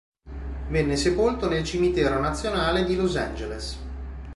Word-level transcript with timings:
Venne 0.69 0.95
sepolto 0.95 1.47
nel 1.47 1.63
cimitero 1.63 2.19
nazionale 2.19 2.85
di 2.85 2.95
Los 2.95 3.17
Angeles. 3.17 3.77